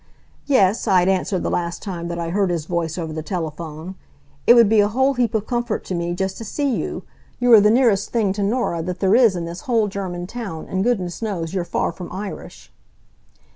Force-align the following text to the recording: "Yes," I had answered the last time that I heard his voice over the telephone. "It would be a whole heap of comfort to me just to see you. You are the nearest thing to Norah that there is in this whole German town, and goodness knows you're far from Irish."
"Yes," 0.47 0.87
I 0.87 1.01
had 1.01 1.09
answered 1.09 1.43
the 1.43 1.51
last 1.51 1.83
time 1.83 2.07
that 2.07 2.17
I 2.17 2.31
heard 2.31 2.49
his 2.49 2.65
voice 2.65 2.97
over 2.97 3.13
the 3.13 3.21
telephone. 3.21 3.93
"It 4.47 4.55
would 4.55 4.67
be 4.67 4.79
a 4.79 4.87
whole 4.87 5.13
heap 5.13 5.35
of 5.35 5.45
comfort 5.45 5.85
to 5.85 5.93
me 5.93 6.15
just 6.15 6.39
to 6.39 6.43
see 6.43 6.75
you. 6.75 7.03
You 7.39 7.53
are 7.53 7.61
the 7.61 7.69
nearest 7.69 8.09
thing 8.09 8.33
to 8.33 8.41
Norah 8.41 8.81
that 8.81 8.99
there 8.99 9.13
is 9.13 9.35
in 9.35 9.45
this 9.45 9.61
whole 9.69 9.87
German 9.87 10.25
town, 10.25 10.65
and 10.67 10.83
goodness 10.83 11.21
knows 11.21 11.53
you're 11.53 11.63
far 11.63 11.91
from 11.91 12.11
Irish." 12.11 12.71